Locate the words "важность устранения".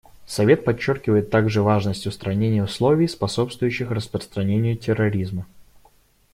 1.61-2.63